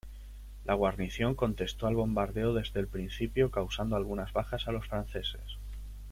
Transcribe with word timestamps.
La 0.65 0.73
guarnición 0.73 1.35
contestó 1.35 1.85
al 1.85 1.93
bombardeo 1.93 2.55
desde 2.55 2.79
el 2.79 2.87
principio, 2.87 3.51
causando 3.51 3.95
algunas 3.95 4.33
bajas 4.33 4.67
a 4.67 4.71
los 4.71 4.87
franceses. 4.87 5.59